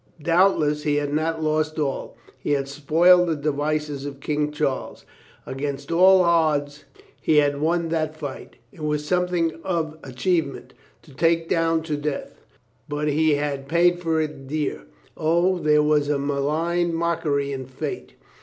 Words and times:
Doubtless 0.23 0.81
he 0.81 0.95
had 0.95 1.13
not 1.13 1.43
lost 1.43 1.77
all. 1.77 2.17
He 2.39 2.53
had 2.53 2.67
spoiled 2.67 3.27
the 3.29 3.35
devices 3.35 4.03
of 4.03 4.19
King 4.19 4.51
Charles. 4.51 5.05
Against 5.45 5.91
all 5.91 6.23
odds 6.23 6.85
he 7.21 7.37
had 7.37 7.51
388 7.51 7.59
FRIENDS 7.59 8.17
389 8.17 8.31
won 8.31 8.49
that 8.49 8.51
fight. 8.51 8.55
It 8.71 8.83
was 8.83 9.05
something 9.05 9.61
of 9.63 9.99
achievement 10.03 10.73
to 11.03 11.13
take 11.13 11.47
down 11.47 11.83
to 11.83 11.97
death. 11.97 12.41
But 12.89 13.09
he 13.09 13.35
had 13.35 13.67
paid 13.69 13.99
for 13.99 14.19
it 14.19 14.47
dear. 14.47 14.85
O, 15.15 15.59
there 15.59 15.83
was 15.83 16.09
a 16.09 16.17
malign 16.17 16.95
mockery 16.95 17.51
in 17.51 17.67
fate. 17.67 18.15